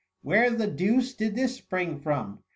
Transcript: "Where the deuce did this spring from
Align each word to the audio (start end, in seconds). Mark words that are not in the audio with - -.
"Where 0.23 0.49
the 0.49 0.65
deuce 0.65 1.13
did 1.13 1.35
this 1.35 1.55
spring 1.55 1.99
from 1.99 2.39